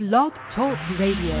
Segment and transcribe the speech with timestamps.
[0.00, 1.38] Blog Talk Radio.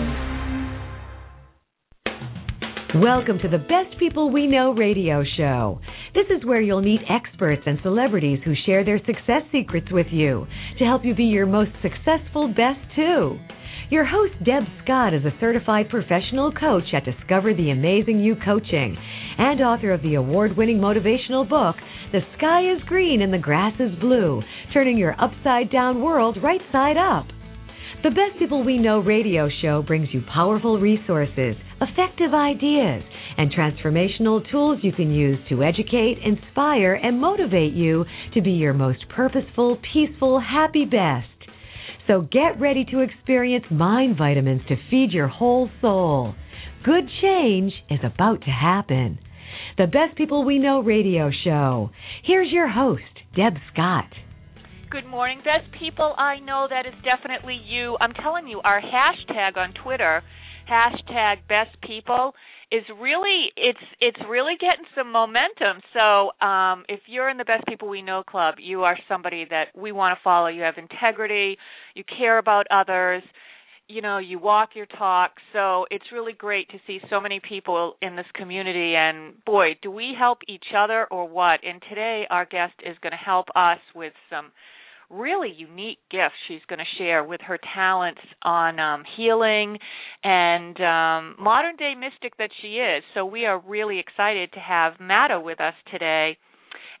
[3.02, 5.80] Welcome to the Best People We Know radio show.
[6.14, 10.46] This is where you'll meet experts and celebrities who share their success secrets with you
[10.78, 13.40] to help you be your most successful best too.
[13.90, 18.96] Your host, Deb Scott, is a certified professional coach at Discover the Amazing You Coaching
[19.36, 21.74] and author of the award winning motivational book,
[22.12, 24.42] The Sky is Green and the Grass is Blue,
[24.72, 27.26] turning your upside down world right side up.
[28.04, 33.02] The Best People We Know radio show brings you powerful resources, effective ideas,
[33.38, 38.04] and transformational tools you can use to educate, inspire, and motivate you
[38.34, 41.48] to be your most purposeful, peaceful, happy best.
[42.06, 46.34] So get ready to experience mind vitamins to feed your whole soul.
[46.84, 49.18] Good change is about to happen.
[49.78, 51.88] The Best People We Know radio show.
[52.22, 53.02] Here's your host,
[53.34, 54.10] Deb Scott.
[54.94, 56.14] Good morning, best people.
[56.16, 57.96] I know that is definitely you.
[58.00, 60.22] I'm telling you, our hashtag on Twitter,
[60.70, 62.32] hashtag best people,
[62.70, 65.82] is really it's it's really getting some momentum.
[65.92, 69.76] So um, if you're in the Best People We Know Club, you are somebody that
[69.76, 70.46] we want to follow.
[70.46, 71.58] You have integrity,
[71.96, 73.24] you care about others,
[73.88, 75.32] you know, you walk your talk.
[75.52, 78.94] So it's really great to see so many people in this community.
[78.96, 81.58] And boy, do we help each other or what?
[81.64, 84.52] And today our guest is going to help us with some
[85.14, 89.78] really unique gifts she's going to share with her talents on um, healing
[90.22, 93.02] and um, modern day mystic that she is.
[93.14, 96.36] So we are really excited to have Mada with us today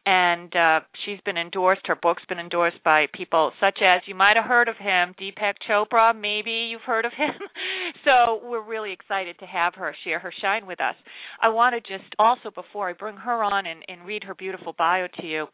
[0.06, 1.82] and uh, she's been endorsed.
[1.86, 5.54] Her book's been endorsed by people such as you might have heard of him, Deepak
[5.68, 6.14] Chopra.
[6.14, 7.30] Maybe you've heard of him.
[8.04, 10.94] so we're really excited to have her share her shine with us.
[11.40, 14.74] I want to just also, before I bring her on and, and read her beautiful
[14.76, 15.46] bio to you,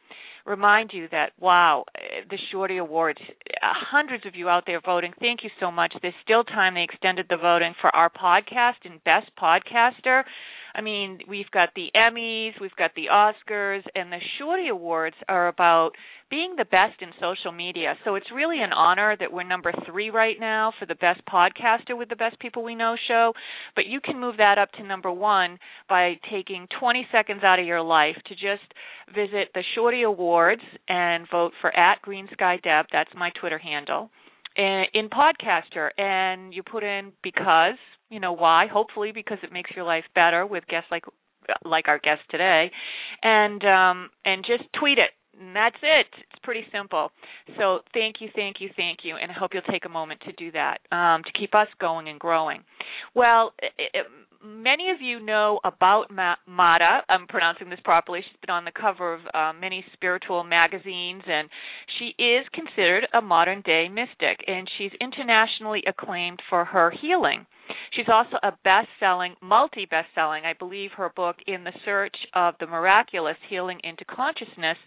[0.44, 1.84] remind you that wow,
[2.28, 3.20] the Shorty Awards,
[3.62, 5.12] hundreds of you out there voting.
[5.20, 5.94] Thank you so much.
[6.02, 6.74] There's still time.
[6.74, 10.24] They extended the voting for our podcast and Best Podcaster.
[10.74, 15.48] I mean, we've got the Emmys, we've got the Oscars, and the Shorty Awards are
[15.48, 15.92] about
[16.30, 17.95] being the best in social media.
[18.05, 21.98] So it's really an honor that we're number three right now for the best podcaster
[21.98, 23.33] with the Best People We Know show.
[23.74, 25.58] But you can move that up to number one
[25.89, 28.72] by taking 20 seconds out of your life to just
[29.14, 32.86] visit the Shorty Awards and vote for at Green Sky Deb.
[32.92, 34.11] That's my Twitter handle.
[34.56, 37.78] Eh, in podcaster, and you put in because
[38.10, 38.66] you know why?
[38.70, 41.04] Hopefully because it makes your life better with guests like
[41.64, 42.70] like our guest today,
[43.22, 45.10] and um, and just tweet it.
[45.40, 46.06] And that's it.
[46.18, 47.12] It's pretty simple.
[47.56, 50.32] So thank you, thank you, thank you, and I hope you'll take a moment to
[50.32, 52.62] do that um, to keep us going and growing.
[53.14, 54.06] Well, it, it,
[54.44, 57.00] many of you know about Ma- Mada.
[57.08, 58.20] I'm pronouncing this properly.
[58.20, 61.48] She's been on the cover of uh, many spiritual magazines, and
[61.98, 67.46] she is considered a modern day mystic, and she's internationally acclaimed for her healing.
[67.92, 70.45] She's also a best-selling, multi-best-selling.
[70.45, 74.79] I believe her book In the Search of the Miraculous: Healing into Consciousness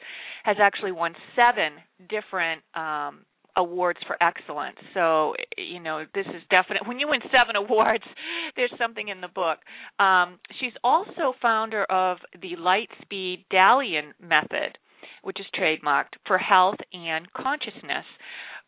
[0.44, 1.74] has actually won 7
[2.10, 4.78] different um awards for excellence.
[4.94, 6.88] So, you know, this is definite.
[6.88, 8.04] When you win seven awards,
[8.56, 9.60] there's something in the book.
[10.00, 14.78] Um, she's also founder of the Lightspeed Dalian method,
[15.24, 18.06] which is trademarked for health and consciousness.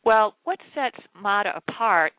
[0.04, 2.14] Well, what sets Mada apart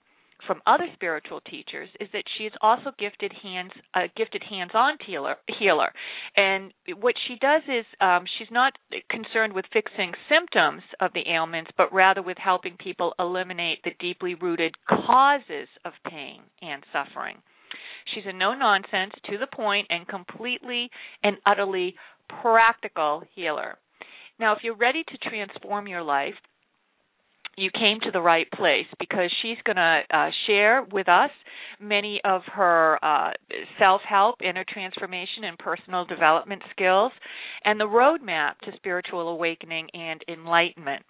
[0.47, 5.37] from other spiritual teachers is that she is also gifted hands a gifted hands-on healer
[5.59, 5.93] healer.
[6.37, 8.73] And what she does is um, she's not
[9.11, 14.35] concerned with fixing symptoms of the ailments but rather with helping people eliminate the deeply
[14.35, 17.37] rooted causes of pain and suffering.
[18.15, 20.91] She's a no nonsense to the point and completely
[21.23, 21.97] and utterly
[22.43, 23.79] practical healer.
[24.39, 26.35] Now if you're ready to transform your life
[27.57, 31.31] you came to the right place because she's going to uh, share with us
[31.81, 33.33] many of her uh,
[33.79, 37.13] self help, inner transformation, and personal development skills,
[37.65, 41.03] and the roadmap to spiritual awakening and enlightenment.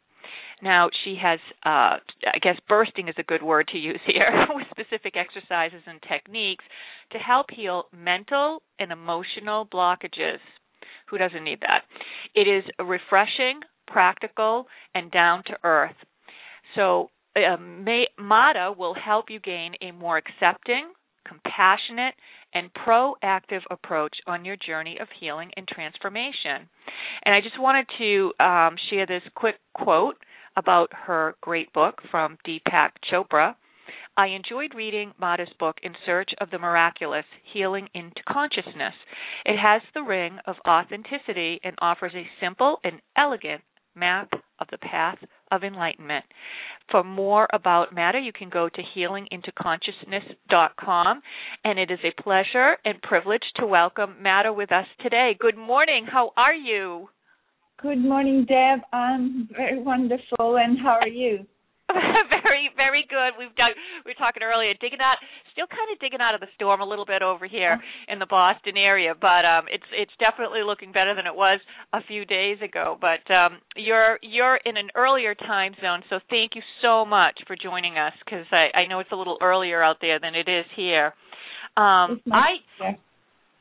[0.63, 1.99] Now, she has, uh,
[2.33, 6.65] I guess, bursting is a good word to use here, with specific exercises and techniques
[7.13, 10.39] to help heal mental and emotional blockages.
[11.11, 11.83] Who doesn't need that?
[12.35, 15.95] It is refreshing, practical, and down to earth
[16.77, 20.93] so um, May, Mada will help you gain a more accepting,
[21.27, 22.15] compassionate,
[22.55, 26.69] and proactive approach on your journey of healing and transformation.
[27.25, 30.17] And I just wanted to um, share this quick quote
[30.57, 33.55] about her great book from Deepak Chopra.
[34.17, 38.95] I enjoyed reading Mada's book In Search of the Miraculous Healing into Consciousness.
[39.45, 43.61] It has the ring of authenticity and offers a simple and elegant
[43.97, 45.19] map of the path
[45.51, 46.25] of enlightenment.
[46.91, 51.23] For more about Mada, you can go to healingintoconsciousness.com.
[51.65, 55.37] And it is a pleasure and privilege to welcome Mada with us today.
[55.39, 56.07] Good morning.
[56.11, 57.09] How are you?
[57.83, 58.81] Good morning, Deb.
[58.93, 60.57] I'm very wonderful.
[60.59, 61.47] And how are you?
[62.43, 63.39] very, very good.
[63.39, 63.71] We've done.
[64.05, 65.23] We were talking earlier, digging out,
[65.53, 68.13] still kind of digging out of the storm a little bit over here oh.
[68.13, 71.61] in the Boston area, but um, it's it's definitely looking better than it was
[71.93, 72.99] a few days ago.
[72.99, 77.55] But um, you're you're in an earlier time zone, so thank you so much for
[77.55, 80.67] joining us because I, I know it's a little earlier out there than it is
[80.75, 81.15] here.
[81.77, 82.65] Um, I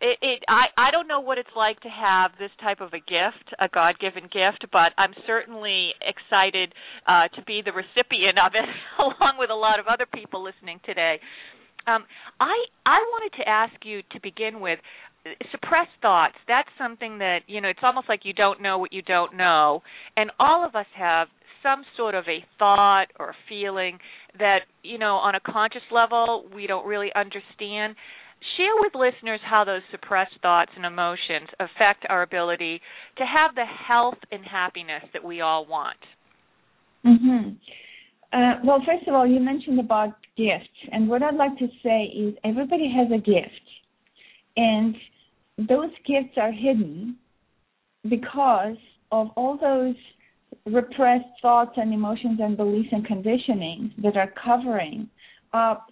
[0.01, 3.00] it, it I I don't know what it's like to have this type of a
[3.00, 6.74] gift, a God-given gift, but I'm certainly excited
[7.07, 8.68] uh, to be the recipient of it,
[9.00, 11.19] along with a lot of other people listening today.
[11.88, 12.03] Um,
[12.39, 12.56] I
[12.86, 14.80] I wanted to ask you to begin with
[15.51, 16.36] suppressed thoughts.
[16.47, 17.69] That's something that you know.
[17.69, 19.81] It's almost like you don't know what you don't know,
[20.18, 21.27] and all of us have
[21.63, 23.97] some sort of a thought or feeling
[24.38, 27.95] that you know on a conscious level we don't really understand
[28.57, 32.81] share with listeners how those suppressed thoughts and emotions affect our ability
[33.17, 35.97] to have the health and happiness that we all want.
[37.05, 37.49] Mm-hmm.
[38.33, 42.03] Uh, well, first of all, you mentioned about gifts, and what I'd like to say
[42.05, 43.61] is everybody has a gift,
[44.57, 44.95] and
[45.57, 47.17] those gifts are hidden
[48.09, 48.77] because
[49.11, 49.95] of all those
[50.65, 55.09] repressed thoughts and emotions and beliefs and conditionings that are covering
[55.53, 55.87] up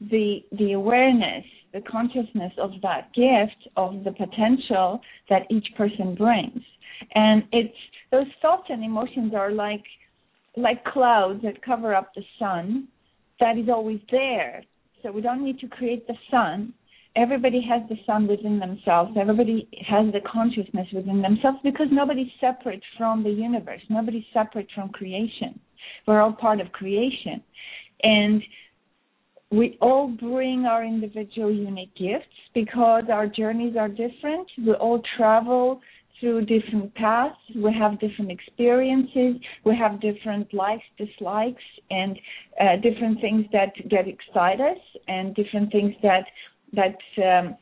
[0.00, 6.62] the the awareness the consciousness of that gift of the potential that each person brings.
[7.14, 7.74] And it's
[8.10, 9.84] those thoughts and emotions are like
[10.56, 12.88] like clouds that cover up the sun
[13.38, 14.62] that is always there.
[15.02, 16.74] So we don't need to create the sun.
[17.16, 19.16] Everybody has the sun within themselves.
[19.18, 23.80] Everybody has the consciousness within themselves because nobody's separate from the universe.
[23.88, 25.58] Nobody's separate from creation.
[26.06, 27.42] We're all part of creation.
[28.02, 28.42] And
[29.50, 34.48] we all bring our individual unique gifts because our journeys are different.
[34.64, 35.80] We all travel
[36.20, 37.34] through different paths.
[37.56, 39.40] We have different experiences.
[39.64, 42.18] We have different likes, dislikes, and
[42.60, 46.26] uh, different things that get excite us, and different things that
[46.72, 47.56] that um,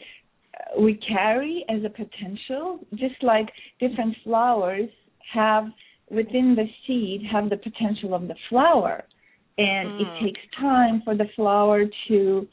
[0.78, 2.80] we carry as a potential.
[2.96, 3.48] Just like
[3.80, 4.90] different flowers
[5.32, 5.68] have
[6.10, 9.04] within the seed have the potential of the flower
[9.58, 10.00] and mm.
[10.00, 12.48] it takes time for the flower to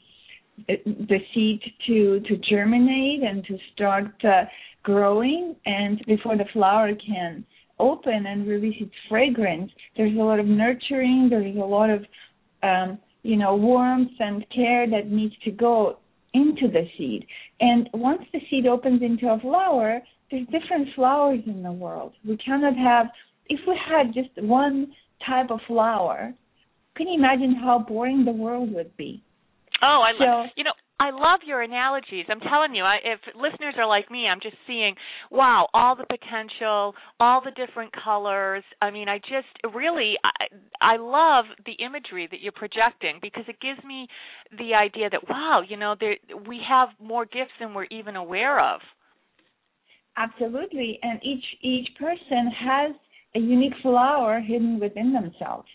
[0.67, 4.43] the seed to to germinate and to start uh,
[4.83, 5.55] growing.
[5.65, 7.45] And before the flower can
[7.79, 12.05] open and release its fragrance there's a lot of nurturing there's a lot of
[12.63, 15.97] um, you know warmth and care that needs to go
[16.33, 17.25] into the seed.
[17.59, 19.99] And once the seed opens into a flower
[20.31, 22.13] there's different flowers in the world.
[22.25, 23.07] We cannot have
[23.47, 24.93] if we had just one
[25.25, 26.33] type of flower
[26.95, 29.23] can you imagine how boring the world would be?
[29.81, 32.25] Oh, I so, love you know I love your analogies.
[32.29, 34.95] I'm telling you, I, if listeners are like me, I'm just seeing,
[35.29, 38.63] wow, all the potential, all the different colors.
[38.81, 43.57] I mean, I just really, I, I love the imagery that you're projecting because it
[43.59, 44.07] gives me
[44.57, 46.15] the idea that, wow, you know, there,
[46.47, 48.79] we have more gifts than we're even aware of.
[50.17, 52.91] Absolutely, and each each person has
[53.35, 55.67] a unique flower hidden within themselves.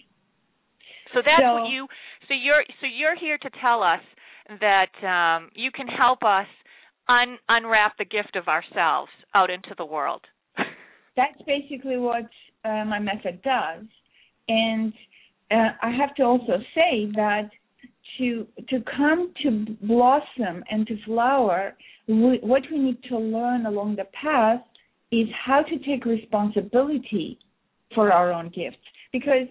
[1.14, 1.86] So that's so, what you.
[2.28, 4.00] So you're so you're here to tell us
[4.60, 6.46] that um, you can help us
[7.08, 10.22] un, unwrap the gift of ourselves out into the world.
[11.16, 12.28] that's basically what
[12.64, 13.84] uh, my method does,
[14.48, 14.92] and
[15.50, 17.50] uh, I have to also say that
[18.18, 21.74] to to come to blossom and to flower,
[22.08, 24.60] we, what we need to learn along the path
[25.12, 27.38] is how to take responsibility
[27.94, 28.78] for our own gifts
[29.12, 29.48] because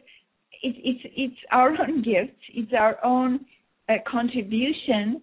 [0.62, 2.38] it's it's it's our own gift.
[2.54, 3.46] It's our own
[3.88, 5.22] uh, contribution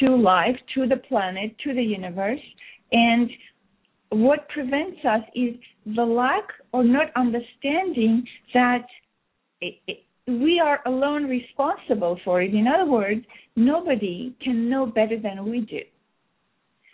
[0.00, 2.40] to life, to the planet, to the universe,
[2.92, 3.30] and
[4.10, 5.54] what prevents us is
[5.96, 8.86] the lack or not understanding that
[9.60, 12.54] it, it, we are alone responsible for it.
[12.54, 13.22] In other words,
[13.56, 15.80] nobody can know better than we do.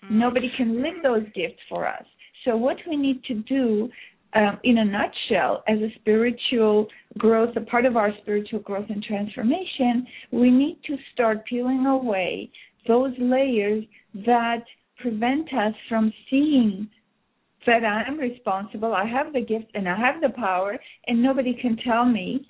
[0.06, 0.12] Mm.
[0.12, 2.04] Nobody can live those gifts for us.
[2.44, 3.90] So what we need to do
[4.34, 6.86] um, in a nutshell, as a spiritual
[7.18, 12.50] growth, a part of our spiritual growth and transformation, we need to start peeling away
[12.86, 13.84] those layers
[14.26, 14.62] that
[14.98, 16.88] prevent us from seeing
[17.66, 21.76] that I'm responsible, I have the gift, and I have the power, and nobody can
[21.84, 22.46] tell me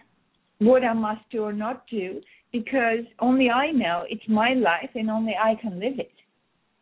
[0.58, 2.20] what I must do or not do
[2.52, 6.12] because only I know it's my life and only I can live it.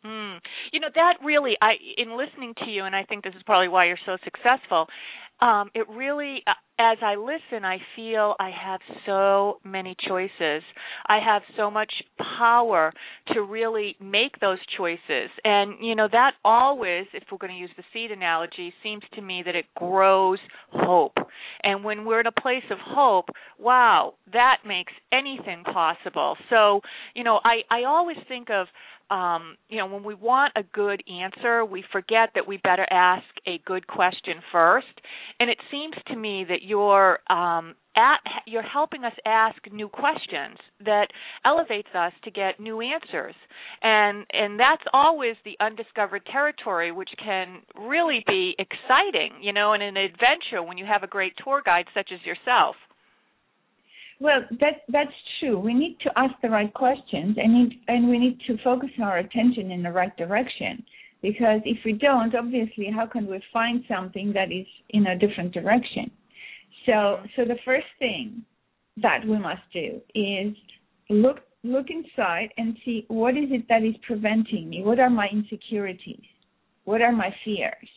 [0.09, 0.39] Mm.
[0.73, 3.69] You know that really, I in listening to you, and I think this is probably
[3.69, 4.87] why you're so successful.
[5.41, 10.63] Um, it really, uh, as I listen, I feel I have so many choices.
[11.07, 11.93] I have so much
[12.39, 12.93] power
[13.35, 15.31] to really make those choices.
[15.45, 19.23] And, you know, that always, if we're going to use the seed analogy, seems to
[19.23, 21.17] me that it grows hope.
[21.63, 23.27] And when we're in a place of hope,
[23.61, 26.37] wow, that makes anything possible.
[26.51, 26.81] So,
[27.15, 28.67] you know, I, I always think of
[29.11, 33.25] um, you know, when we want a good answer, we forget that we better ask
[33.47, 34.87] a good question first.
[35.41, 40.59] And it seems to me that you're um, at, you're helping us ask new questions
[40.85, 41.09] that
[41.45, 43.35] elevates us to get new answers.
[43.83, 49.83] And and that's always the undiscovered territory, which can really be exciting, you know, and
[49.83, 52.77] an adventure when you have a great tour guide such as yourself.
[54.21, 55.59] Well, that that's true.
[55.59, 59.19] We need to ask the right questions, and need, and we need to focus our
[59.19, 60.85] attention in the right direction.
[61.23, 65.53] Because if we don't, obviously, how can we find something that is in a different
[65.53, 66.11] direction?
[66.87, 68.45] So, so the first thing
[69.03, 70.55] that we must do is
[71.11, 74.83] look look inside and see what is it that is preventing me.
[74.83, 76.23] What are my insecurities?
[76.85, 77.89] What are my fears?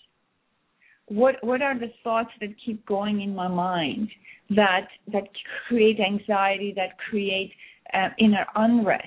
[1.20, 4.10] What what are the thoughts that keep going in my mind?
[4.56, 5.28] that that
[5.68, 7.52] create anxiety, that create
[7.94, 9.06] uh, inner unrest,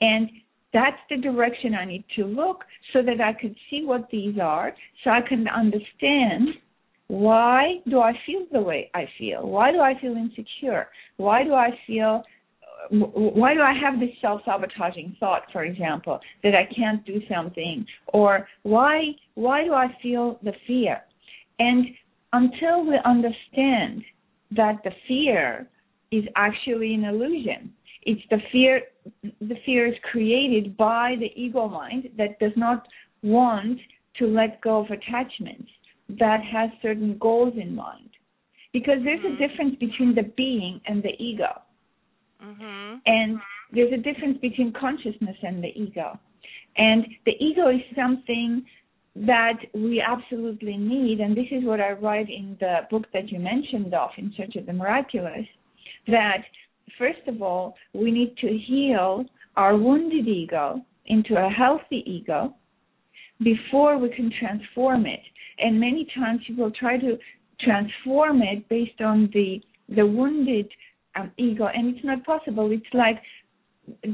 [0.00, 0.28] and
[0.72, 4.74] that's the direction I need to look so that I could see what these are,
[5.04, 6.48] so I can understand
[7.08, 9.46] why do I feel the way I feel?
[9.46, 10.88] Why do I feel insecure?
[11.18, 12.22] Why do I feel
[12.90, 18.48] why do I have this self-sabotaging thought, for example, that I can't do something, or
[18.62, 21.02] why why do I feel the fear?
[21.58, 21.86] And
[22.32, 24.02] until we understand
[24.56, 25.68] that the fear
[26.12, 27.72] is actually an illusion.
[28.02, 28.82] It's the fear
[29.40, 32.86] the fear is created by the ego mind that does not
[33.22, 33.78] want
[34.18, 35.70] to let go of attachments
[36.20, 38.10] that has certain goals in mind.
[38.72, 39.38] Because there's a mm.
[39.38, 41.62] difference between the being and the ego.
[42.42, 42.96] Mm-hmm.
[43.06, 43.38] And
[43.72, 46.18] there's a difference between consciousness and the ego.
[46.76, 48.64] And the ego is something
[49.14, 53.38] that we absolutely need, and this is what I write in the book that you
[53.38, 55.46] mentioned of, In Search of the Miraculous,
[56.06, 56.42] that
[56.98, 59.24] first of all, we need to heal
[59.56, 62.54] our wounded ego into a healthy ego
[63.42, 65.20] before we can transform it.
[65.58, 67.18] And many times people try to
[67.60, 69.60] transform it based on the
[69.94, 70.68] the wounded
[71.16, 72.70] um, ego, and it's not possible.
[72.72, 73.20] It's like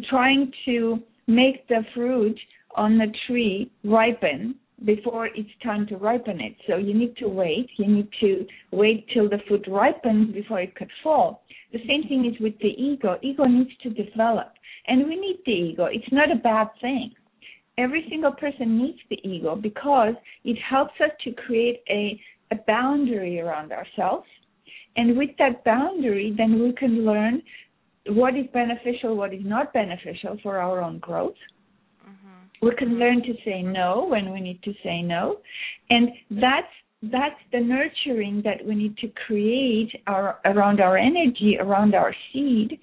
[0.09, 2.39] trying to make the fruit
[2.77, 6.55] on the tree ripen before it's time to ripen it.
[6.67, 7.69] So you need to wait.
[7.79, 11.43] You need to wait till the fruit ripens before it could fall.
[11.73, 13.19] The same thing is with the ego.
[13.23, 14.53] Ego needs to develop.
[14.87, 15.85] And we need the ego.
[15.87, 17.13] It's not a bad thing.
[17.77, 20.15] Every single person needs the ego because
[20.45, 22.21] it helps us to create a,
[22.53, 24.27] a boundary around ourselves.
[24.99, 27.41] And with that boundary, then we can learn
[28.09, 31.37] what is beneficial, what is not beneficial for our own growth.
[32.05, 32.67] Mm-hmm.
[32.67, 35.39] We can learn to say no when we need to say no.
[35.89, 41.95] And that's that's the nurturing that we need to create our, around our energy around
[41.95, 42.77] our seed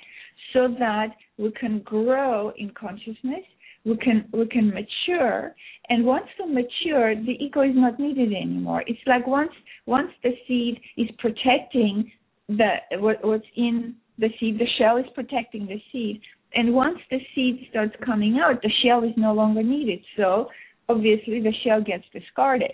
[0.54, 3.44] so that we can grow in consciousness
[3.86, 5.56] we can we can mature
[5.90, 9.52] and once we mature the ego is not needed anymore it's like once
[9.86, 12.12] once the seed is protecting
[12.50, 16.22] the what, what's in the seed the shell is protecting the seed
[16.56, 20.00] and once the seed starts coming out, the shell is no longer needed.
[20.18, 20.48] So
[20.88, 22.72] obviously the shell gets discarded.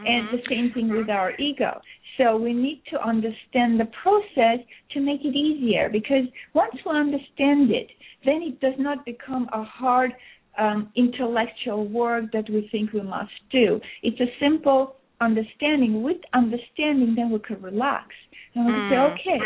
[0.00, 0.06] Mm-hmm.
[0.06, 1.80] And the same thing with our ego.
[2.18, 4.58] So we need to understand the process
[4.92, 6.24] to make it easier because
[6.54, 7.88] once we understand it,
[8.24, 10.12] then it does not become a hard
[10.58, 13.80] um, intellectual work that we think we must do.
[14.02, 16.02] It's a simple understanding.
[16.02, 18.08] With understanding, then we can relax
[18.54, 18.90] and we mm.
[18.90, 19.44] say, okay,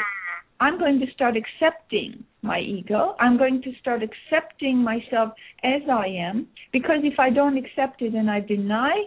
[0.61, 3.15] I'm going to start accepting my ego.
[3.21, 5.33] I'm going to start accepting myself
[5.65, 9.05] as I am because if I don't accept it and I deny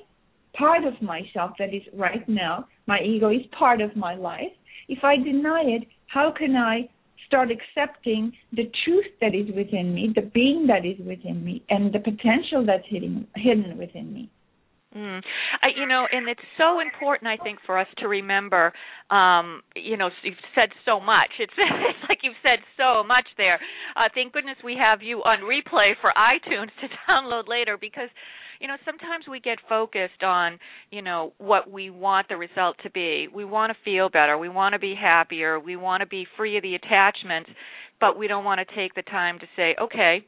[0.58, 4.52] part of myself that is right now, my ego is part of my life.
[4.88, 6.90] If I deny it, how can I
[7.28, 11.94] start accepting the truth that is within me, the being that is within me, and
[11.94, 14.30] the potential that's hidden, hidden within me?
[14.96, 15.20] Mm.
[15.62, 18.72] I, you know, and it's so important, I think, for us to remember.
[19.12, 21.36] Um, you know, you've said so much.
[21.38, 23.60] It's, it's like you've said so much there.
[23.98, 28.10] Uh, thank goodness we have you on replay for iTunes to download later because,
[28.60, 30.60] you know, sometimes we get focused on,
[30.92, 33.28] you know, what we want the result to be.
[33.34, 34.38] We want to feel better.
[34.38, 35.60] We want to be happier.
[35.60, 37.50] We want to be free of the attachments,
[38.00, 40.26] but we don't want to take the time to say, okay,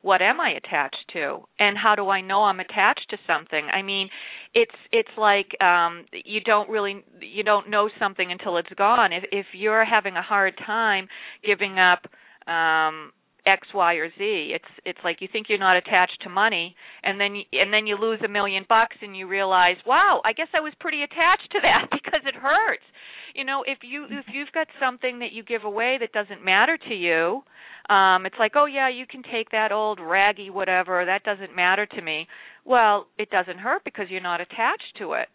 [0.00, 3.66] what am I attached to and how do I know I'm attached to something?
[3.72, 4.08] I mean,
[4.54, 9.12] it's it's like um you don't really you don't know something until it's gone.
[9.12, 11.08] If if you're having a hard time
[11.44, 12.04] giving up
[12.50, 13.12] um
[13.48, 14.52] X, Y, or Z.
[14.54, 17.96] It's it's like you think you're not attached to money, and then and then you
[17.98, 21.60] lose a million bucks, and you realize, wow, I guess I was pretty attached to
[21.62, 22.84] that because it hurts.
[23.34, 26.76] You know, if you if you've got something that you give away that doesn't matter
[26.88, 27.42] to you,
[27.92, 31.86] um, it's like, oh yeah, you can take that old raggy whatever, that doesn't matter
[31.86, 32.26] to me.
[32.64, 35.28] Well, it doesn't hurt because you're not attached to it.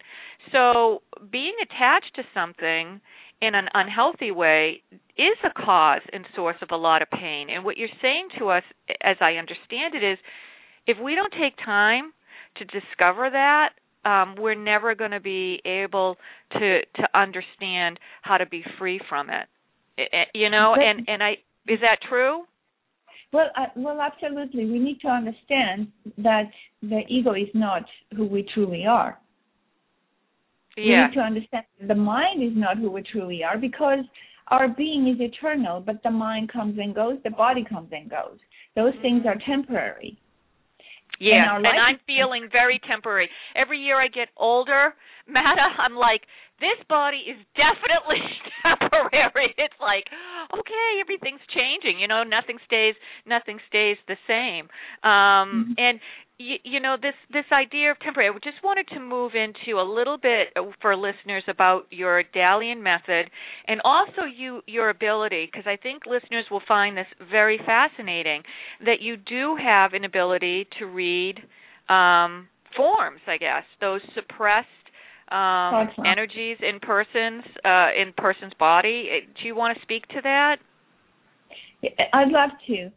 [0.52, 1.02] So
[1.32, 3.00] being attached to something
[3.46, 4.82] in an unhealthy way
[5.16, 7.48] is a cause and source of a lot of pain.
[7.50, 8.62] And what you're saying to us,
[9.02, 10.18] as I understand it, is
[10.86, 12.12] if we don't take time
[12.56, 13.70] to discover that,
[14.04, 16.16] um, we're never going to be able
[16.52, 19.46] to to understand how to be free from it.
[20.34, 21.32] You know, and and I
[21.66, 22.44] is that true?
[23.32, 24.66] Well, uh, well, absolutely.
[24.66, 26.50] We need to understand that
[26.82, 27.82] the ego is not
[28.16, 29.18] who we truly are.
[30.76, 30.84] Yeah.
[30.84, 34.00] We need to understand the mind is not who we truly are because
[34.48, 38.38] our being is eternal, but the mind comes and goes, the body comes and goes.
[38.76, 40.18] Those things are temporary.
[41.20, 43.28] Yeah, and, and I'm feeling very temporary.
[43.54, 44.94] Every year I get older,
[45.28, 46.22] Mada, I'm like,
[46.60, 48.22] this body is definitely
[48.62, 49.54] temporary.
[49.58, 50.06] It's like,
[50.52, 52.00] okay, everything's changing.
[52.00, 52.94] You know, nothing stays,
[53.26, 54.70] nothing stays the same.
[55.02, 55.78] Um, mm-hmm.
[55.78, 56.00] And
[56.38, 58.28] you, you know this this idea of temporary.
[58.28, 60.48] I just wanted to move into a little bit
[60.80, 63.30] for listeners about your Dalian method
[63.68, 68.42] and also you your ability because I think listeners will find this very fascinating
[68.84, 71.38] that you do have an ability to read
[71.88, 73.20] um, forms.
[73.28, 74.68] I guess those suppressed
[75.30, 79.08] um, energies in persons uh, in person's body.
[79.40, 80.56] Do you want to speak to that?
[82.12, 82.90] I'd love to.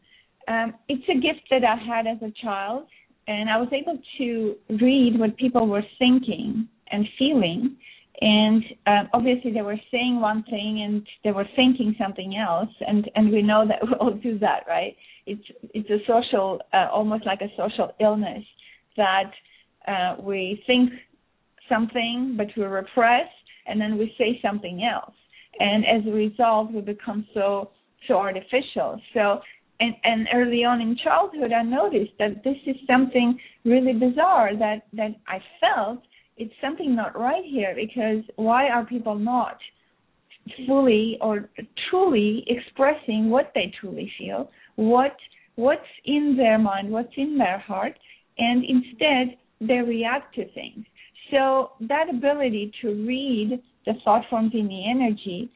[0.52, 2.88] Um, it's a gift that I had as a child
[3.28, 7.76] and I was able to read what people were thinking and feeling.
[8.20, 13.10] And um, obviously, they were saying one thing and they were thinking something else, and
[13.16, 14.96] and we know that we all do that, right?
[15.28, 15.44] It's
[15.74, 18.44] it's a social, uh, almost like a social illness
[18.96, 19.32] that
[19.88, 20.92] uh, we think
[21.70, 23.28] something, but we repress,
[23.68, 25.14] and then we say something else,
[25.60, 27.70] and as a result, we become so
[28.08, 29.00] so artificial.
[29.14, 29.42] So
[29.80, 34.88] and, and early on in childhood, I noticed that this is something really bizarre that,
[34.94, 36.00] that I felt
[36.38, 39.58] it's something not right here because why are people not
[40.66, 41.50] fully or
[41.90, 45.16] truly expressing what they truly feel, what
[45.56, 47.98] what's in their mind, what's in their heart,
[48.38, 50.86] and instead they react to things.
[51.32, 55.50] So that ability to read the thought forms in the energy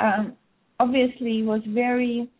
[0.00, 0.34] um,
[0.80, 2.30] obviously was very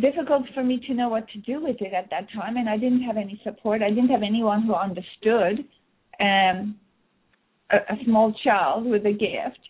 [0.00, 2.76] difficult for me to know what to do with it at that time and i
[2.76, 3.82] didn't have any support.
[3.82, 5.64] I didn't have anyone who understood
[6.20, 6.76] um
[7.70, 9.60] a, a small child with a gift.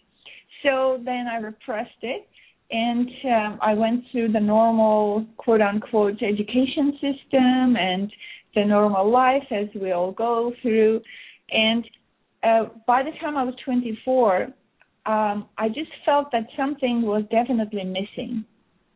[0.63, 2.29] So then i repressed it
[2.71, 8.13] and um, i went through the normal quote unquote education system and
[8.55, 11.01] the normal life as we all go through.
[11.51, 11.85] And
[12.43, 14.49] uh, by the time i was 24
[15.07, 18.45] um, i just felt that something was definitely missing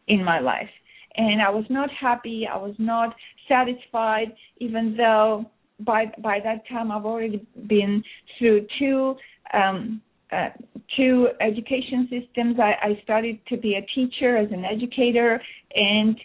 [0.09, 0.71] in my life
[1.17, 2.47] and I was not happy.
[2.53, 3.15] I was not
[3.49, 5.47] satisfied, even though
[5.81, 8.03] by by that time I've already been
[8.39, 9.17] through two
[9.53, 10.01] um,
[10.33, 10.51] uh,
[10.97, 12.57] two education systems.
[12.61, 15.41] I, I started to be a teacher as an educator,
[15.75, 16.17] and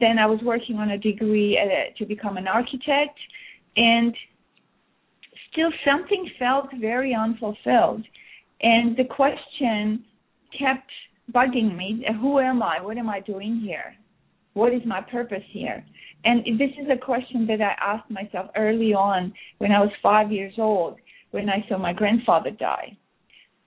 [0.00, 3.18] then I was working on a degree uh, to become an architect,
[3.76, 4.14] and
[5.52, 8.04] still something felt very unfulfilled,
[8.60, 10.04] and the question
[10.58, 10.90] kept
[11.32, 12.82] bugging me: Who am I?
[12.82, 13.94] What am I doing here?
[14.54, 15.84] What is my purpose here?
[16.24, 20.32] And this is a question that I asked myself early on when I was five
[20.32, 20.96] years old,
[21.32, 22.96] when I saw my grandfather die,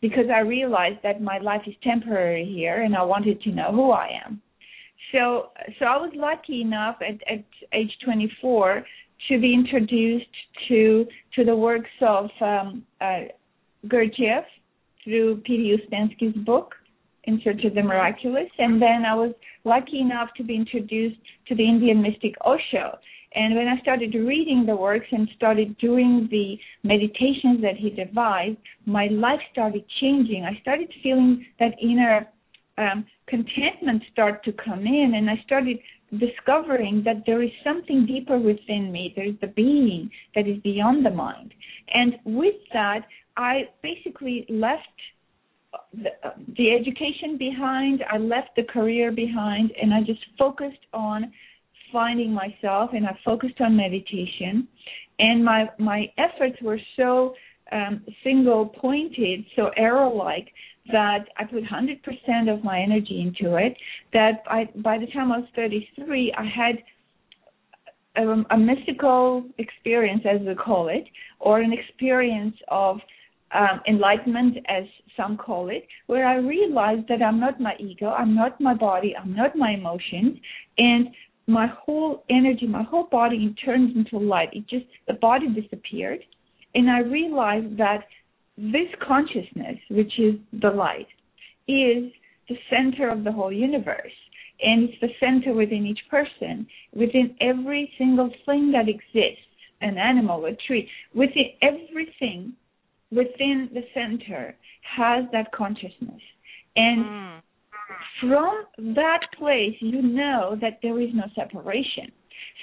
[0.01, 3.91] because I realized that my life is temporary here, and I wanted to know who
[3.91, 4.41] I am.
[5.11, 8.83] So, so I was lucky enough at, at age 24
[9.29, 10.25] to be introduced
[10.67, 13.21] to to the works of um, uh,
[13.87, 14.45] Gurdjieff
[15.03, 15.77] through P.D.
[15.77, 16.73] Ouspensky's book,
[17.27, 19.33] In Search of the Miraculous, and then I was
[19.65, 22.97] lucky enough to be introduced to the Indian mystic Osho.
[23.35, 28.57] And when I started reading the works and started doing the meditations that he devised,
[28.85, 30.45] my life started changing.
[30.45, 32.27] I started feeling that inner
[32.77, 35.79] um, contentment start to come in, and I started
[36.17, 39.11] discovering that there is something deeper within me.
[39.15, 41.53] There is the being that is beyond the mind.
[41.93, 43.01] And with that,
[43.35, 44.97] I basically left
[45.93, 51.31] the, education behind, I left the career behind, and I just focused on
[51.91, 54.67] finding myself and I focused on meditation
[55.19, 57.33] and my my efforts were so
[57.71, 60.47] um, single pointed, so arrow like
[60.91, 63.75] that I put 100% of my energy into it.
[64.13, 66.75] That I, by the time I was 33, I had
[68.15, 71.03] a, a mystical experience, as we call it,
[71.39, 72.99] or an experience of
[73.53, 74.83] um, enlightenment, as
[75.15, 79.15] some call it, where I realized that I'm not my ego, I'm not my body,
[79.15, 80.37] I'm not my emotions,
[80.77, 81.07] and
[81.47, 84.49] my whole energy, my whole body turns into light.
[84.51, 86.19] It just the body disappeared,
[86.75, 88.05] and I realized that
[88.57, 91.07] this consciousness, which is the light,
[91.67, 92.11] is
[92.49, 94.11] the center of the whole universe.
[94.59, 99.45] And it's the center within each person, within every single thing that exists
[99.81, 102.53] an animal, a tree, within everything
[103.11, 104.55] within the center
[104.95, 106.21] has that consciousness.
[106.75, 107.39] And mm.
[108.21, 112.11] from that place, you know that there is no separation.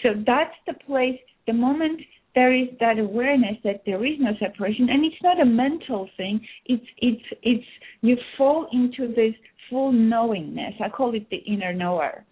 [0.03, 2.01] So that's the place, the moment
[2.35, 6.41] there is that awareness that there is no separation and it's not a mental thing
[6.67, 7.67] it's it's it's
[8.03, 9.35] you fall into this
[9.71, 12.25] full knowingness i call it the inner knower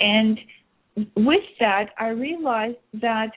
[0.00, 0.38] and
[1.16, 3.30] with that i realized that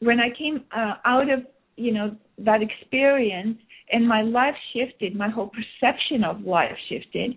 [0.00, 1.40] when i came uh, out of
[1.76, 3.58] you know that experience
[3.92, 7.36] and my life shifted my whole perception of life shifted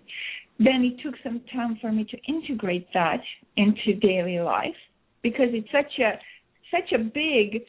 [0.58, 3.20] then it took some time for me to integrate that
[3.56, 4.76] into daily life
[5.22, 6.12] because it's such a
[6.70, 7.62] such a big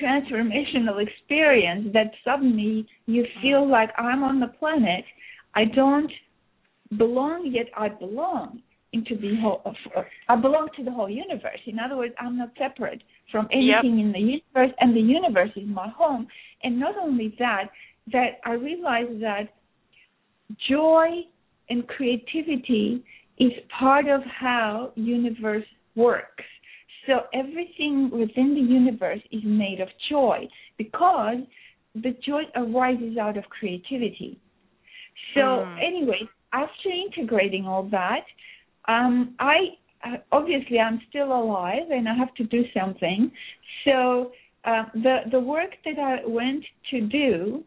[0.00, 3.40] transformational experience that suddenly you mm-hmm.
[3.42, 5.04] feel like I'm on the planet.
[5.54, 6.10] I don't
[6.96, 9.62] belong yet I belong into the whole
[10.28, 11.60] I belong to the whole universe.
[11.66, 14.06] In other words, I'm not separate from anything yep.
[14.06, 16.26] in the universe and the universe is my home.
[16.62, 17.70] And not only that,
[18.12, 19.48] that I realize that
[20.68, 21.22] joy
[21.68, 23.04] and creativity
[23.38, 26.44] is part of how universe works.
[27.06, 31.38] So everything within the universe is made of joy because
[31.94, 34.38] the joy arises out of creativity.
[35.34, 35.78] So mm.
[35.84, 36.20] anyway,
[36.52, 38.24] after integrating all that,
[38.88, 39.78] um, I
[40.30, 43.30] obviously I'm still alive and I have to do something.
[43.84, 44.32] So
[44.64, 47.64] uh, the the work that I went to do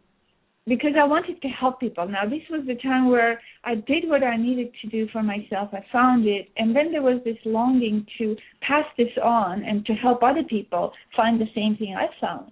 [0.68, 2.08] because I wanted to help people.
[2.08, 5.70] Now, this was the time where I did what I needed to do for myself.
[5.74, 6.50] I found it.
[6.58, 10.92] And then there was this longing to pass this on and to help other people
[11.16, 12.52] find the same thing I found.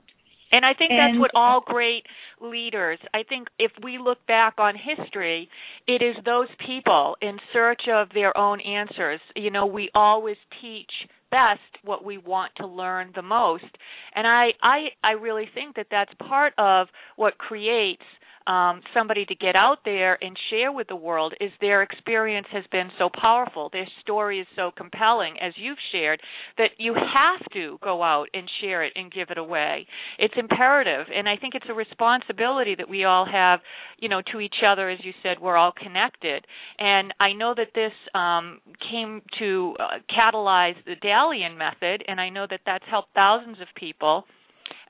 [0.53, 2.03] And I think that's what all great
[2.39, 5.49] leaders, I think if we look back on history,
[5.87, 9.19] it is those people in search of their own answers.
[9.35, 10.91] You know, we always teach
[11.31, 13.65] best what we want to learn the most
[14.13, 16.85] and i i i really think that that's part of
[17.15, 18.03] what creates
[18.47, 22.63] um, somebody to get out there and share with the world is their experience has
[22.71, 26.19] been so powerful, their story is so compelling, as you've shared,
[26.57, 29.87] that you have to go out and share it and give it away.
[30.19, 33.59] It's imperative, and I think it's a responsibility that we all have,
[33.99, 34.89] you know, to each other.
[34.89, 36.45] As you said, we're all connected,
[36.79, 38.59] and I know that this um,
[38.91, 43.67] came to uh, catalyze the Dalian method, and I know that that's helped thousands of
[43.75, 44.25] people.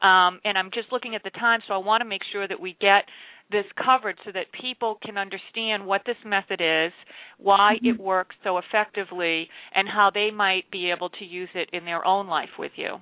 [0.01, 2.59] Um, and I'm just looking at the time, so I want to make sure that
[2.59, 3.05] we get
[3.51, 6.91] this covered so that people can understand what this method is,
[7.37, 7.87] why mm-hmm.
[7.87, 12.05] it works so effectively, and how they might be able to use it in their
[12.05, 12.95] own life with you.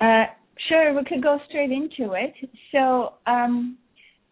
[0.00, 0.24] Uh,
[0.68, 2.34] sure, we could go straight into it.
[2.72, 3.76] So, um,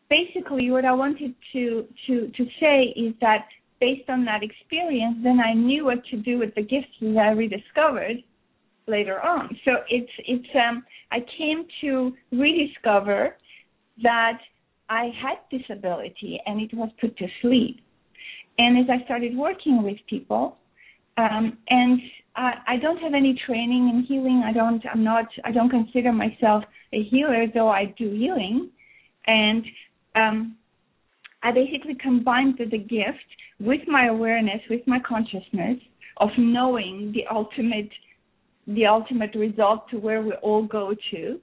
[0.08, 3.46] basically, what I wanted to to to say is that
[3.80, 7.30] based on that experience, then I knew what to do with the gifts that I
[7.30, 8.22] rediscovered
[8.86, 9.48] later on.
[9.64, 13.36] So it's it's um I came to rediscover
[14.02, 14.38] that
[14.88, 17.80] I had this ability and it was put to sleep.
[18.58, 20.56] And as I started working with people,
[21.18, 22.00] um, and
[22.36, 24.42] I, I don't have any training in healing.
[24.44, 24.82] I don't.
[24.92, 25.26] I'm not.
[25.44, 28.70] I don't consider myself a healer, though I do healing.
[29.26, 29.64] And
[30.14, 30.56] um,
[31.42, 33.18] I basically combined the, the gift
[33.58, 35.78] with my awareness, with my consciousness
[36.18, 37.90] of knowing the ultimate,
[38.66, 41.40] the ultimate result to where we all go to,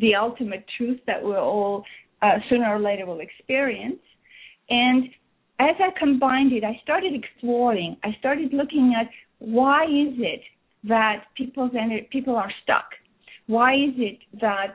[0.00, 1.84] the ultimate truth that we're all
[2.22, 4.00] uh, sooner or later will experience.
[4.68, 5.04] And
[5.58, 7.96] as I combined it, I started exploring.
[8.04, 10.40] I started looking at why is it
[10.84, 11.72] that people's
[12.10, 12.86] people are stuck?
[13.46, 14.74] Why is it that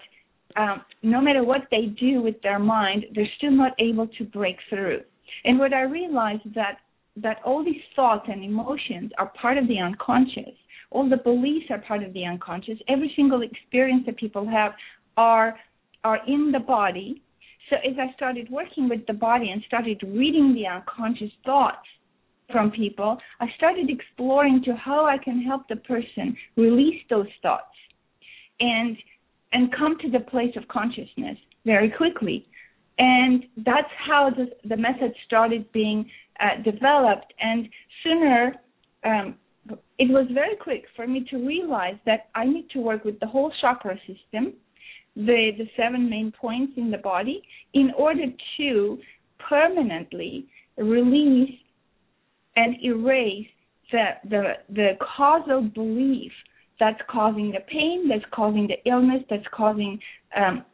[0.57, 4.57] um, no matter what they do with their mind, they're still not able to break
[4.69, 5.01] through?
[5.43, 6.79] And what I realized that
[7.17, 10.53] that all these thoughts and emotions are part of the unconscious.
[10.91, 12.77] All the beliefs are part of the unconscious.
[12.89, 14.73] Every single experience that people have
[15.17, 15.55] are
[16.03, 17.21] are in the body.
[17.69, 21.87] So as I started working with the body and started reading the unconscious thoughts,
[22.51, 27.75] from people, I started exploring to how I can help the person release those thoughts
[28.59, 28.97] and
[29.51, 32.45] and come to the place of consciousness very quickly.
[32.97, 37.33] And that's how the, the method started being uh, developed.
[37.39, 37.69] And
[38.03, 38.55] sooner,
[39.05, 39.35] um,
[39.97, 43.27] it was very quick for me to realize that I need to work with the
[43.27, 44.53] whole chakra system,
[45.15, 47.41] the, the seven main points in the body,
[47.73, 48.25] in order
[48.57, 48.99] to
[49.49, 50.47] permanently
[50.77, 51.53] release
[52.55, 53.47] and erase
[53.91, 56.31] the, the, the causal belief
[56.79, 59.99] that's causing the pain, that's causing the illness, that's causing
[60.35, 60.65] um,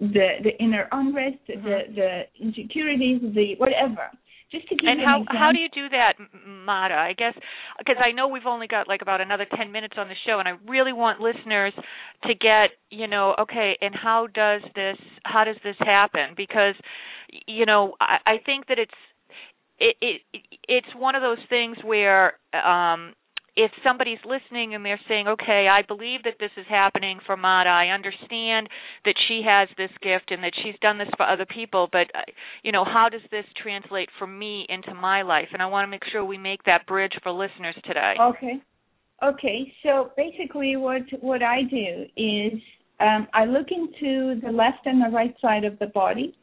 [0.00, 1.64] the the inner unrest, mm-hmm.
[1.64, 4.10] the the insecurities, the whatever.
[4.52, 6.14] Just to give and how how do you do that,
[6.46, 6.94] Mada?
[6.94, 7.34] I guess
[7.78, 10.46] because I know we've only got like about another ten minutes on the show, and
[10.48, 11.72] I really want listeners
[12.24, 16.34] to get you know okay, and how does this how does this happen?
[16.36, 16.74] Because
[17.46, 18.92] you know I, I think that it's
[19.78, 20.20] it, it
[20.68, 23.14] it's one of those things where um
[23.54, 27.68] if somebody's listening and they're saying, okay, I believe that this is happening for Mada,
[27.68, 28.68] I understand
[29.04, 32.22] that she has this gift and that she's done this for other people, but uh,
[32.62, 35.48] you know, how does this translate for me into my life?
[35.52, 38.14] And I want to make sure we make that bridge for listeners today.
[38.20, 38.62] Okay.
[39.22, 39.72] Okay.
[39.82, 42.52] So basically, what what I do is
[43.00, 46.36] um, I look into the left and the right side of the body.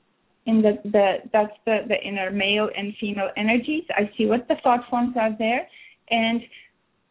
[0.45, 3.83] In the, the that's the, the inner male and female energies.
[3.91, 5.67] I see what the thought forms are there,
[6.09, 6.41] and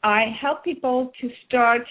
[0.02, 1.82] I help people to start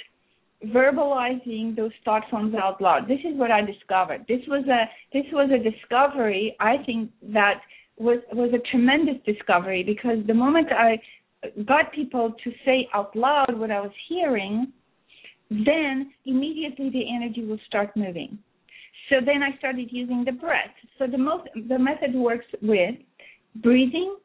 [0.66, 3.08] verbalizing those thought forms out loud.
[3.08, 4.26] This is what I discovered.
[4.28, 7.62] This was a this was a discovery I think that
[7.98, 11.00] was was a tremendous discovery because the moment I
[11.68, 14.72] got people to say out loud what I was hearing,
[15.50, 18.40] then immediately the energy will start moving.
[19.10, 20.74] So then I started using the breath.
[20.98, 22.96] So the most the method works with
[23.58, 24.18] breathing,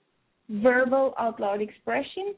[0.49, 2.35] verbal out loud expression,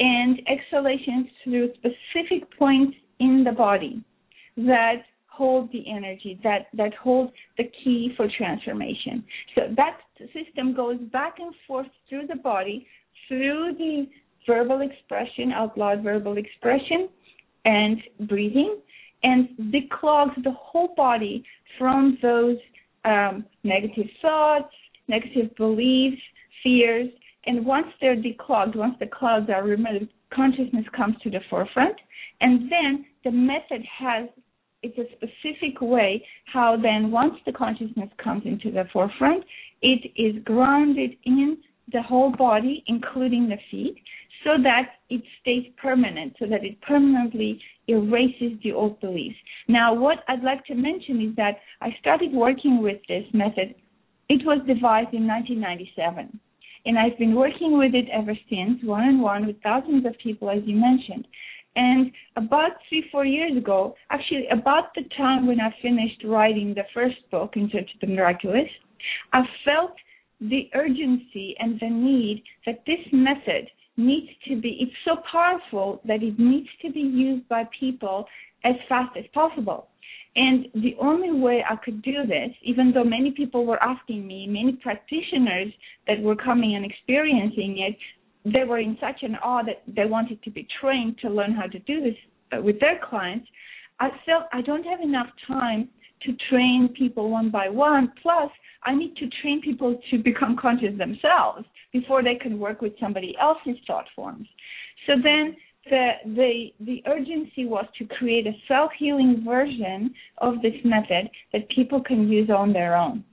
[0.00, 4.02] and exhalations through specific points in the body
[4.56, 9.22] that hold the energy, that, that hold the key for transformation.
[9.54, 9.98] So that
[10.34, 12.86] system goes back and forth through the body,
[13.28, 14.06] through the
[14.46, 17.08] verbal expression, out loud verbal expression,
[17.64, 18.78] and breathing,
[19.22, 21.44] and declogs the whole body
[21.78, 22.56] from those
[23.04, 24.74] um, negative thoughts,
[25.08, 26.20] negative beliefs,
[26.62, 27.08] fears,
[27.46, 31.96] and once they're declogged, once the clouds are removed, consciousness comes to the forefront.
[32.40, 34.28] And then the method has
[34.82, 39.44] it's a specific way how then once the consciousness comes into the forefront,
[39.82, 41.58] it is grounded in
[41.92, 43.96] the whole body, including the feet,
[44.42, 49.36] so that it stays permanent, so that it permanently erases the old beliefs.
[49.68, 53.74] Now, what I'd like to mention is that I started working with this method.
[54.30, 56.40] It was devised in 1997
[56.86, 60.50] and I've been working with it ever since, one on one with thousands of people,
[60.50, 61.26] as you mentioned.
[61.76, 66.84] And about three, four years ago, actually about the time when I finished writing the
[66.92, 68.68] first book, In Search of the Miraculous,
[69.32, 69.92] I felt
[70.40, 76.22] the urgency and the need that this method needs to be, it's so powerful that
[76.22, 78.26] it needs to be used by people
[78.64, 79.89] as fast as possible.
[80.36, 84.46] And the only way I could do this, even though many people were asking me,
[84.46, 85.72] many practitioners
[86.06, 87.96] that were coming and experiencing it,
[88.44, 91.66] they were in such an awe that they wanted to be trained to learn how
[91.66, 92.14] to do this
[92.56, 93.46] uh, with their clients.
[93.98, 95.88] I felt I don't have enough time
[96.22, 98.12] to train people one by one.
[98.22, 98.50] Plus,
[98.84, 103.36] I need to train people to become conscious themselves before they can work with somebody
[103.40, 104.46] else's thought forms.
[105.06, 105.56] So then
[105.88, 111.68] the the the urgency was to create a self healing version of this method that
[111.70, 113.24] people can use on their own.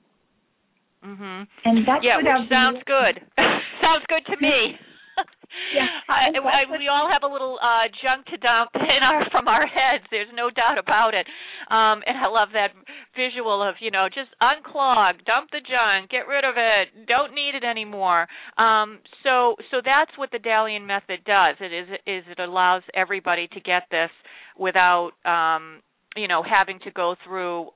[1.04, 1.48] Mhm.
[1.66, 3.22] And that's yeah, which sounds good.
[3.82, 4.78] sounds good to me.
[5.76, 9.48] yeah, I, I, we all have a little uh junk to dump in our from
[9.48, 10.04] our heads.
[10.12, 11.28] There's no doubt about it.
[11.70, 12.72] Um and I love that
[13.18, 17.56] visual of you know just unclog, dump the junk, get rid of it, don't need
[17.56, 18.28] it anymore.
[18.58, 21.56] Um so so that's what the Dalian method does.
[21.60, 24.12] It is is it allows everybody to get this
[24.58, 25.82] without um
[26.18, 27.68] you know having to go through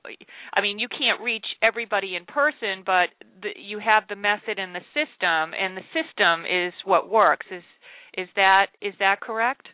[0.52, 3.08] i mean you can't reach everybody in person but
[3.40, 7.62] the, you have the method and the system and the system is what works is
[8.18, 9.68] is that is that correct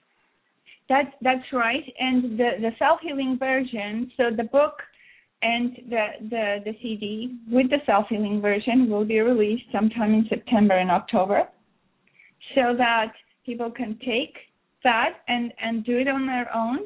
[0.89, 4.75] that's that's right and the the self healing version so the book
[5.43, 10.27] and the the the cd with the self healing version will be released sometime in
[10.29, 11.49] september and october
[12.55, 13.13] so that
[13.47, 14.35] people can take
[14.85, 16.81] that and and do it on their own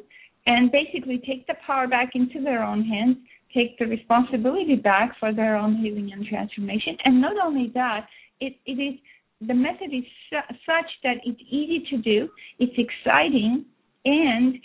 [0.45, 3.17] and basically take the power back into their own hands,
[3.53, 6.97] take the responsibility back for their own healing and transformation.
[7.05, 8.07] And not only that,
[8.39, 8.99] it, it is
[9.45, 13.65] the method is su- such that it's easy to do, it's exciting,
[14.05, 14.55] and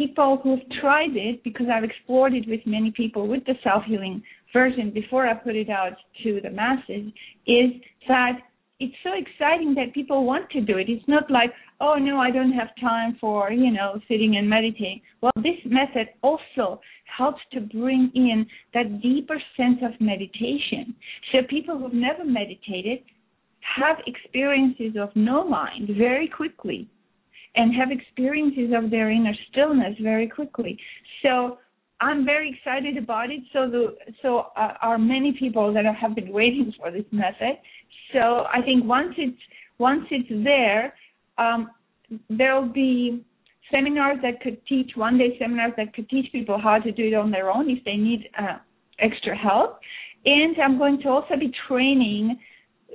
[0.00, 4.22] people who've tried it, because I've explored it with many people with the self healing
[4.50, 7.12] version before I put it out to the masses,
[7.46, 7.70] is
[8.08, 8.38] that
[8.78, 10.88] it's so exciting that people want to do it.
[10.88, 11.50] It's not like,
[11.82, 15.02] oh no, I don't have time for, you know, sitting and meditating.
[15.20, 16.80] Well, this method also
[17.18, 20.94] helps to bring in that deeper sense of meditation.
[21.30, 23.00] So people who've never meditated
[23.76, 26.88] have experiences of no mind very quickly
[27.56, 30.78] and have experiences of their inner stillness very quickly.
[31.22, 31.58] So
[32.00, 33.42] I'm very excited about it.
[33.52, 37.58] So the so uh, are many people that have been waiting for this method.
[38.12, 39.40] So I think once it's
[39.78, 40.94] once it's there,
[41.38, 41.70] um,
[42.28, 43.24] there'll be
[43.70, 47.14] seminars that could teach one day seminars that could teach people how to do it
[47.14, 48.58] on their own if they need uh,
[48.98, 49.78] extra help.
[50.24, 52.38] And I'm going to also be training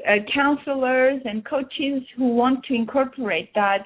[0.08, 3.84] uh, counselors and coaches who want to incorporate that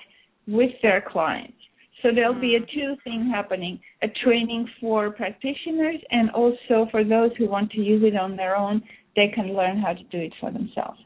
[0.49, 1.53] with their clients.
[2.01, 2.69] So there'll be a mm.
[2.73, 8.03] two thing happening, a training for practitioners and also for those who want to use
[8.05, 8.81] it on their own,
[9.15, 10.99] they can learn how to do it for themselves.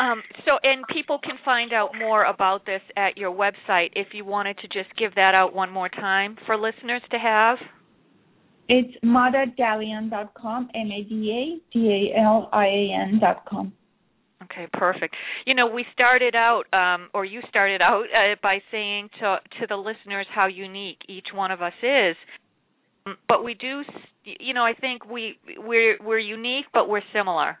[0.00, 4.24] Um, so, and people can find out more about this at your website if you
[4.24, 7.58] wanted to just give that out one more time for listeners to have.
[8.68, 13.72] It's madadalian.com, M-A-D-A-D-A-L-I-A-N.com.
[14.50, 15.14] Okay, perfect.
[15.46, 19.66] You know, we started out, um, or you started out uh, by saying to to
[19.68, 22.16] the listeners how unique each one of us is.
[23.06, 23.82] Um, but we do,
[24.24, 27.58] you know, I think we we're we're unique, but we're similar.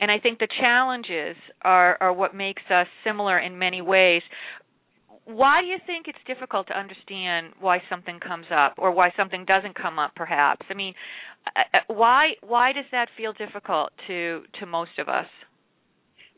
[0.00, 4.22] And I think the challenges are are what makes us similar in many ways.
[5.26, 9.44] Why do you think it's difficult to understand why something comes up or why something
[9.44, 10.12] doesn't come up?
[10.16, 10.66] Perhaps.
[10.70, 10.94] I mean,
[11.54, 15.26] uh, uh, why why does that feel difficult to to most of us?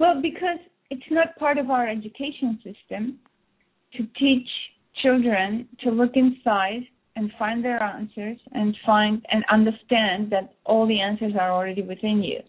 [0.03, 0.59] Well, because
[0.91, 3.21] it's not part of our education system
[3.95, 4.49] to teach
[5.01, 6.83] children to look inside
[7.15, 12.21] and find their answers and find and understand that all the answers are already within
[12.21, 12.41] you.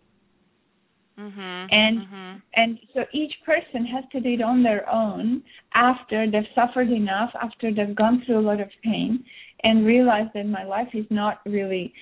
[1.19, 2.37] Mm-hmm, and mm-hmm.
[2.55, 5.43] and so each person has to do it on their own
[5.75, 9.23] after they've suffered enough, after they've gone through a lot of pain,
[9.63, 11.93] and realize that my life is not really,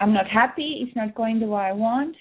[0.00, 0.80] I'm not happy.
[0.82, 2.16] It's not going the way I want.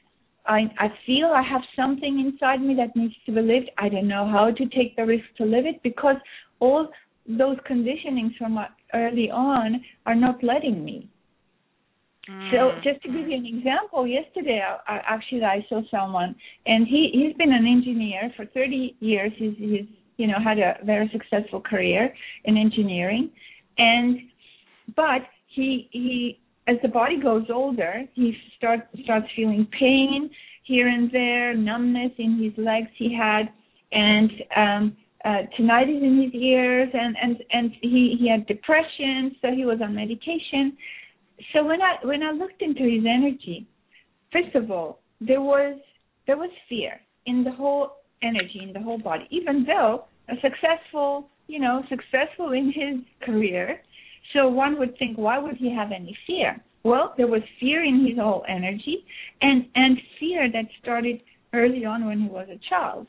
[0.47, 3.69] I I feel I have something inside me that needs to be lived.
[3.77, 6.17] I don't know how to take the risk to live it because
[6.59, 6.87] all
[7.27, 8.59] those conditionings from
[8.93, 11.09] early on are not letting me.
[12.29, 12.51] Mm.
[12.51, 16.87] So just to give you an example, yesterday I, I, actually I saw someone, and
[16.87, 19.31] he he's been an engineer for 30 years.
[19.37, 19.85] He's he's
[20.17, 22.13] you know had a very successful career
[22.45, 23.29] in engineering,
[23.77, 24.19] and
[24.95, 30.29] but he he as the body goes older, he starts starts feeling pain
[30.63, 33.49] here and there, numbness in his legs he had,
[33.91, 39.51] and um, uh, tinnitus in his ears, and and and he he had depression, so
[39.51, 40.75] he was on medication.
[41.53, 43.67] So when I when I looked into his energy,
[44.31, 45.77] first of all, there was
[46.25, 51.29] there was fear in the whole energy in the whole body, even though a successful
[51.47, 53.81] you know successful in his career
[54.33, 56.61] so one would think, why would he have any fear?
[56.83, 59.05] Well, there was fear in his whole energy,
[59.41, 61.21] and and fear that started
[61.53, 63.07] early on when he was a child.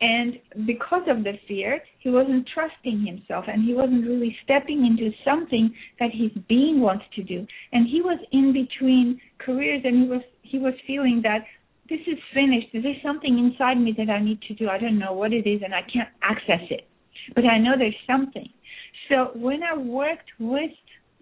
[0.00, 5.10] And because of the fear, he wasn't trusting himself and he wasn't really stepping into
[5.24, 7.46] something that his being wants to do.
[7.72, 11.44] And he was in between careers and he was he was feeling that
[11.88, 12.68] this is finished.
[12.72, 14.68] There's something inside me that I need to do.
[14.68, 16.86] I don't know what it is and I can't access it.
[17.34, 18.48] But I know there's something.
[19.08, 20.70] So when I worked with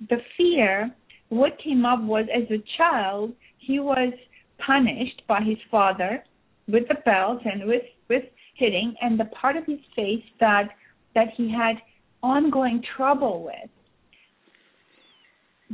[0.08, 0.94] the fear,
[1.28, 4.12] what came up was as a child, he was
[4.58, 6.24] punished by his father
[6.68, 10.68] with the belt and with, with hitting, and the part of his face that
[11.14, 11.76] that he had
[12.22, 13.70] ongoing trouble with,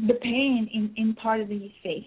[0.06, 2.04] the pain in, in part of his face,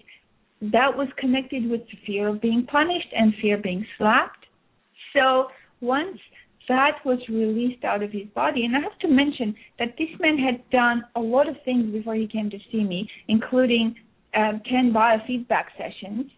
[0.60, 4.46] that was connected with the fear of being punished and fear being slapped.
[5.12, 5.48] So
[5.80, 6.18] once
[6.68, 8.64] that was released out of his body.
[8.64, 12.14] And I have to mention that this man had done a lot of things before
[12.14, 13.94] he came to see me, including
[14.34, 16.30] um, 10 biofeedback sessions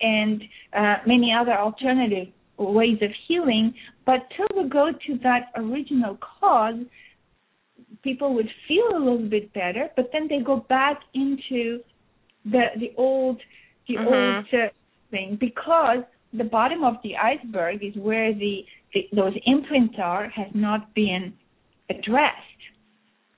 [0.00, 0.42] and
[0.76, 2.28] uh, many other alternative
[2.58, 3.74] ways of healing.
[4.06, 6.76] But till we go to that original cause,
[8.02, 11.80] people would feel a little bit better, but then they go back into
[12.44, 13.40] the the old
[13.86, 14.06] the mm-hmm.
[14.06, 14.68] old uh,
[15.10, 15.98] thing because
[16.32, 18.64] the bottom of the iceberg is where the
[19.12, 21.32] those imprints are has not been
[21.90, 22.60] addressed.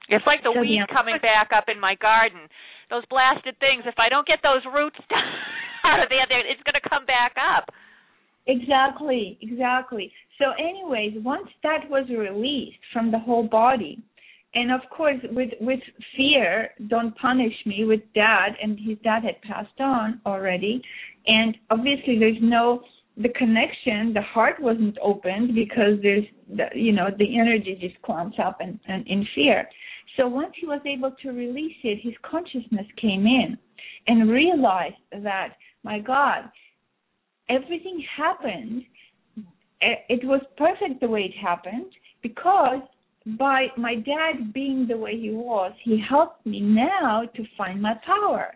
[0.08, 2.48] It's like the so weeds the, coming back up in my garden.
[2.90, 3.84] Those blasted things.
[3.86, 4.98] If I don't get those roots
[5.84, 7.72] out of there, it's going to come back up.
[8.46, 10.12] Exactly, exactly.
[10.38, 14.02] So, anyways, once that was released from the whole body,
[14.54, 15.80] and of course, with with
[16.16, 20.82] fear, don't punish me with dad, and his dad had passed on already,
[21.26, 22.82] and obviously there's no
[23.16, 26.24] the connection, the heart wasn't opened because there's
[26.56, 29.68] the, you know the energy just clumps up and, and in fear.
[30.16, 33.56] So once he was able to release it, his consciousness came in
[34.06, 36.50] and realized that my God,
[37.48, 38.82] everything happened.
[39.80, 41.92] It was perfect the way it happened
[42.22, 42.80] because
[43.38, 47.94] by my dad being the way he was, he helped me now to find my
[48.06, 48.54] power.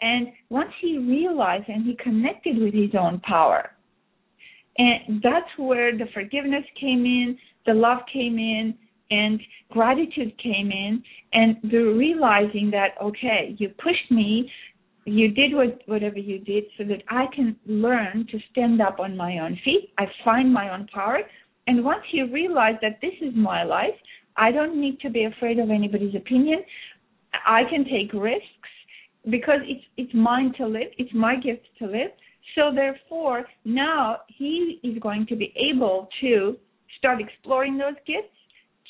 [0.00, 3.70] And once he realized and he connected with his own power,
[4.78, 8.74] and that's where the forgiveness came in, the love came in,
[9.10, 11.02] and gratitude came in,
[11.32, 14.50] and the realizing that, okay, you pushed me
[15.06, 19.16] you did what, whatever you did so that I can learn to stand up on
[19.16, 19.92] my own feet.
[19.98, 21.20] I find my own power.
[21.68, 23.94] And once you realize that this is my life,
[24.36, 26.64] I don't need to be afraid of anybody's opinion.
[27.46, 28.44] I can take risks
[29.30, 30.88] because it's it's mine to live.
[30.98, 32.10] It's my gift to live.
[32.54, 36.56] So therefore, now he is going to be able to
[36.98, 38.34] start exploring those gifts,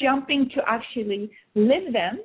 [0.01, 2.21] jumping to actually live them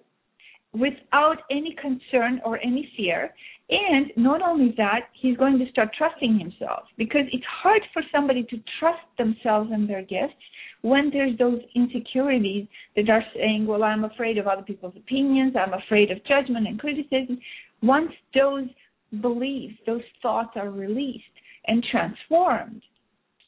[0.73, 3.33] without any concern or any fear.
[3.69, 8.43] And not only that, he's going to start trusting himself because it's hard for somebody
[8.43, 10.35] to trust themselves and their gifts
[10.81, 15.73] when there's those insecurities that are saying, well, I'm afraid of other people's opinions, I'm
[15.73, 17.39] afraid of judgment and criticism.
[17.81, 18.67] Once those
[19.19, 21.23] beliefs, those thoughts are released
[21.67, 22.81] and transformed,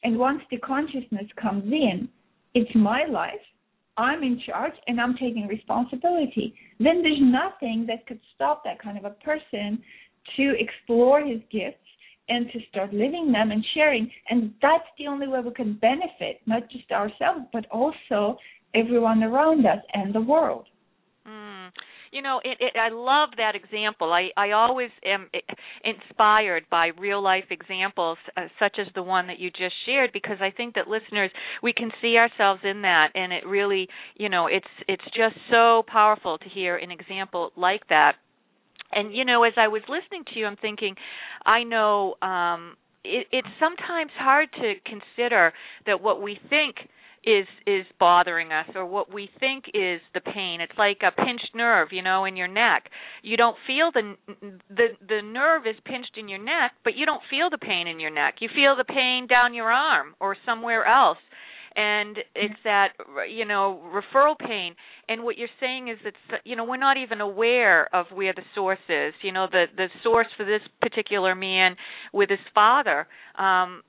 [0.04, 2.08] and once the consciousness comes in,
[2.54, 3.40] it's my life,
[3.96, 6.54] I'm in charge and I'm taking responsibility.
[6.78, 9.82] Then there's nothing that could stop that kind of a person
[10.36, 11.78] to explore his gifts
[12.28, 14.10] and to start living them and sharing.
[14.30, 18.38] And that's the only way we can benefit, not just ourselves, but also
[18.74, 20.66] everyone around us and the world
[22.14, 24.12] you know, it, it, I love that example.
[24.12, 25.28] I I always am
[25.84, 30.36] inspired by real life examples uh, such as the one that you just shared because
[30.40, 34.46] I think that listeners we can see ourselves in that, and it really, you know,
[34.46, 38.12] it's it's just so powerful to hear an example like that.
[38.92, 40.94] And you know, as I was listening to you, I'm thinking,
[41.44, 45.52] I know um, it, it's sometimes hard to consider
[45.86, 46.76] that what we think
[47.26, 50.60] is is bothering us or what we think is the pain.
[50.60, 52.90] It's like a pinched nerve you know in your neck.
[53.22, 54.14] You don't feel the
[54.68, 58.00] the the nerve is pinched in your neck but you don't feel the pain in
[58.00, 58.36] your neck.
[58.40, 61.18] You feel the pain down your arm or somewhere else
[61.76, 62.88] and it's that
[63.28, 64.74] you know referral pain.
[65.08, 66.14] And what you're saying is that
[66.44, 69.14] you know we're not even aware of where the source is.
[69.22, 71.76] You know the the source for this particular man
[72.12, 73.06] with his father
[73.38, 73.82] um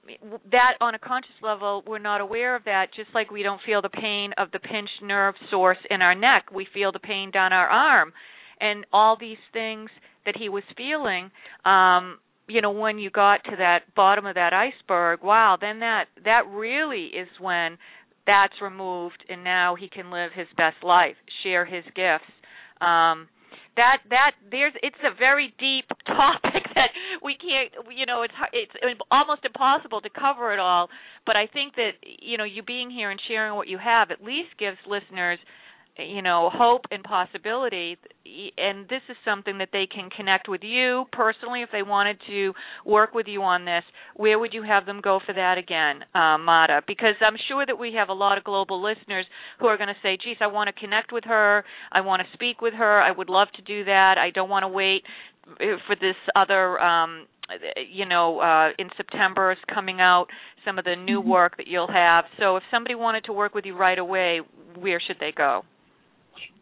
[0.51, 3.81] that on a conscious level we're not aware of that just like we don't feel
[3.81, 6.45] the pain of the pinched nerve source in our neck.
[6.53, 8.13] We feel the pain down our arm.
[8.59, 9.89] And all these things
[10.25, 11.29] that he was feeling
[11.65, 12.17] um
[12.47, 16.41] you know when you got to that bottom of that iceberg wow then that that
[16.49, 17.77] really is when
[18.27, 22.25] that's removed and now he can live his best life share his gifts.
[22.81, 23.27] Um
[23.75, 26.91] that that there's it's a very deep topic that
[27.23, 30.89] we can't you know it's it's almost impossible to cover it all
[31.25, 34.23] but i think that you know you being here and sharing what you have at
[34.23, 35.39] least gives listeners
[35.97, 37.97] you know hope and possibility
[38.57, 42.51] and this is something that they can connect with you personally if they wanted to
[42.85, 43.83] work with you on this
[44.15, 46.81] where would you have them go for that again uh, Mada?
[46.87, 49.25] Because i'm sure that we have a lot of global listeners
[49.59, 51.63] who are going to say geez i want to connect with her.
[51.91, 53.01] I want to speak with her.
[53.01, 54.15] I would love to do that.
[54.17, 55.03] I don't want to wait
[55.49, 57.27] uh, for this other um
[57.91, 60.27] you know uh in september is coming out
[60.65, 61.29] some of the new mm-hmm.
[61.29, 62.25] work that you'll have.
[62.39, 64.41] So if somebody wanted to work with you right away
[64.77, 65.63] where should they go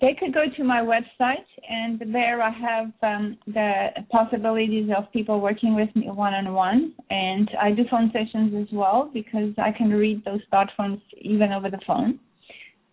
[0.02, 5.40] they could go to my website, and there I have um, the possibilities of people
[5.40, 6.94] working with me one on one.
[7.10, 11.52] And I do phone sessions as well because I can read those thought forms even
[11.52, 12.20] over the phone.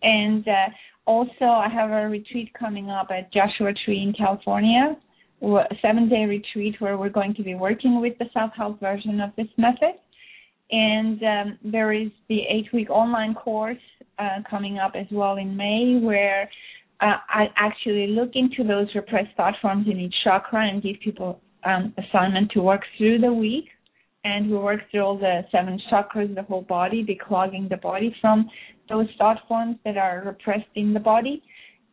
[0.01, 0.69] And uh,
[1.05, 4.95] also, I have a retreat coming up at Joshua Tree in California,
[5.41, 9.19] a seven day retreat where we're going to be working with the self help version
[9.19, 9.95] of this method.
[10.71, 13.77] And um, there is the eight week online course
[14.17, 16.49] uh, coming up as well in May where
[17.01, 21.41] uh, I actually look into those repressed thought forms in each chakra and give people
[21.65, 23.65] um, assignment to work through the week.
[24.23, 28.47] And we work through all the seven chakras, the whole body, declogging the body from
[28.87, 31.41] those thought forms that are repressed in the body.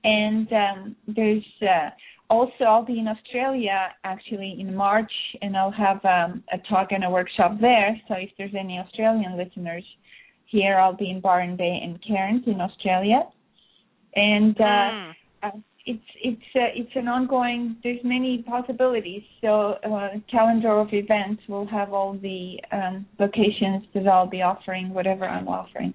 [0.05, 1.89] And um, there's uh,
[2.31, 7.05] also, I'll be in Australia actually in March, and I'll have um, a talk and
[7.05, 7.99] a workshop there.
[8.07, 9.85] So if there's any Australian listeners
[10.47, 13.23] here, I'll be in Byron Bay and Cairns in Australia,
[14.15, 15.13] and uh, mm.
[15.43, 15.51] uh,
[15.87, 17.77] it's it's uh, it's an ongoing.
[17.83, 19.23] There's many possibilities.
[19.41, 24.91] So uh, calendar of events will have all the um, locations that I'll be offering,
[24.91, 25.95] whatever I'm offering.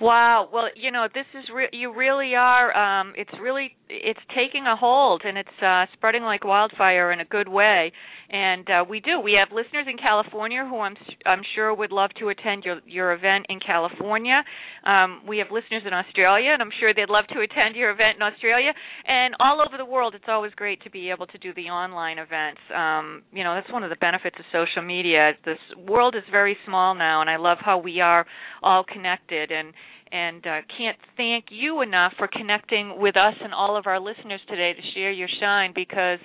[0.00, 0.48] Wow.
[0.52, 2.76] Well, you know, this is re- you really are.
[2.76, 7.24] Um, it's really it's taking a hold and it's uh, spreading like wildfire in a
[7.24, 7.92] good way.
[8.30, 9.20] And uh, we do.
[9.20, 10.96] We have listeners in California who I'm
[11.26, 14.42] I'm sure would love to attend your your event in California.
[14.84, 18.16] Um, we have listeners in Australia, and I'm sure they'd love to attend your event
[18.16, 18.72] in Australia.
[19.06, 22.18] And all over the world, it's always great to be able to do the online
[22.18, 22.60] events.
[22.74, 25.32] Um, you know, that's one of the benefits of social media.
[25.44, 28.26] This world is very small now, and I love how we are
[28.62, 29.72] all connected and
[30.12, 34.40] and uh, can't thank you enough for connecting with us and all of our listeners
[34.48, 36.18] today to share your shine because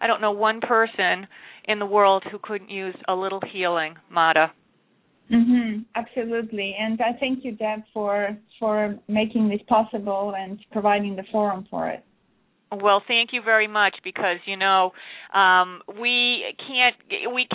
[0.00, 1.26] I don't know one person
[1.64, 4.52] in the world who couldn't use a little healing, Mada.
[5.30, 6.76] Mhm, absolutely.
[6.78, 11.88] And I thank you Deb for for making this possible and providing the forum for
[11.88, 12.04] it.
[12.72, 14.92] Well, thank you very much because you know
[15.32, 16.96] um, we can't
[17.32, 17.48] we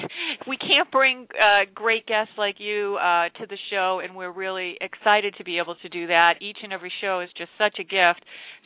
[0.47, 4.77] we can't bring uh, great guests like you uh, to the show, and we're really
[4.79, 6.35] excited to be able to do that.
[6.39, 8.23] Each and every show is just such a gift.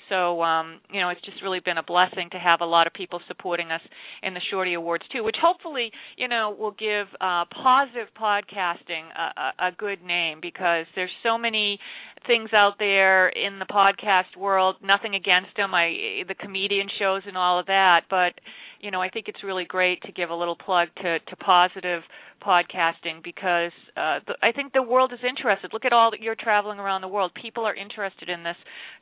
[0.09, 2.93] So um, you know, it's just really been a blessing to have a lot of
[2.93, 3.81] people supporting us
[4.23, 9.63] in the Shorty Awards too, which hopefully you know will give uh, positive podcasting a,
[9.63, 11.79] a, a good name because there's so many
[12.27, 14.75] things out there in the podcast world.
[14.83, 18.33] Nothing against them, I the comedian shows and all of that, but
[18.79, 22.01] you know, I think it's really great to give a little plug to to positive
[22.45, 25.71] podcasting because uh, the, I think the world is interested.
[25.73, 27.31] Look at all that you're traveling around the world.
[27.41, 28.57] People are interested in this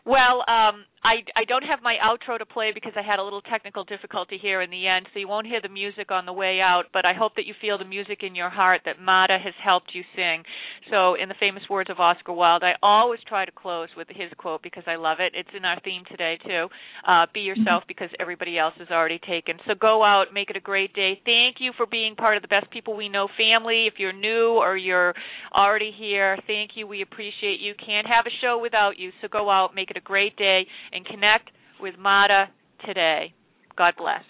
[0.06, 3.40] Well, um, I, I don't have my outro to play because I had a little
[3.40, 6.60] technical difficulty here in the end, so you won't hear the music on the way
[6.60, 6.84] out.
[6.92, 9.92] But I hope that you feel the music in your heart that Mada has helped
[9.94, 10.44] you sing.
[10.90, 14.30] So, in the famous words of Oscar Wilde, I always try to close with his
[14.36, 15.32] quote because I love it.
[15.34, 16.68] It's in our theme today too.
[17.08, 19.56] Uh, be yourself because everybody else is already taken.
[19.66, 21.18] So go out, make it a great day.
[21.24, 23.86] Thank you for being part of the Best People We Know family.
[23.86, 25.14] If you're new or you're
[25.56, 26.86] already here, thank you.
[26.86, 27.72] We appreciate you.
[27.74, 29.12] Can't have a show without you.
[29.22, 32.50] So go out, make it a great day and connect with Mada
[32.86, 33.34] today.
[33.76, 34.22] God bless.